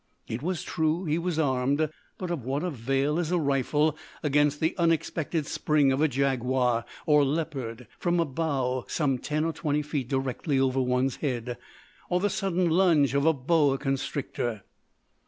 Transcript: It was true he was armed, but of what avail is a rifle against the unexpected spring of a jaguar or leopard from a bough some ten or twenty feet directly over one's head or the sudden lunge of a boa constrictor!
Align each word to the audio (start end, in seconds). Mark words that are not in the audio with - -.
It 0.27 0.41
was 0.41 0.63
true 0.63 1.05
he 1.05 1.19
was 1.19 1.37
armed, 1.37 1.87
but 2.17 2.31
of 2.31 2.43
what 2.43 2.63
avail 2.63 3.19
is 3.19 3.31
a 3.31 3.37
rifle 3.37 3.95
against 4.23 4.59
the 4.59 4.75
unexpected 4.79 5.45
spring 5.45 5.91
of 5.91 6.01
a 6.01 6.07
jaguar 6.07 6.85
or 7.05 7.23
leopard 7.23 7.85
from 7.99 8.19
a 8.19 8.25
bough 8.25 8.85
some 8.87 9.19
ten 9.19 9.45
or 9.45 9.53
twenty 9.53 9.83
feet 9.83 10.09
directly 10.09 10.59
over 10.59 10.81
one's 10.81 11.17
head 11.17 11.55
or 12.09 12.19
the 12.19 12.31
sudden 12.31 12.67
lunge 12.67 13.13
of 13.13 13.27
a 13.27 13.33
boa 13.33 13.77
constrictor! 13.77 14.63